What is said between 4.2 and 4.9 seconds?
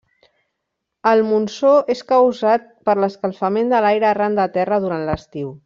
de terra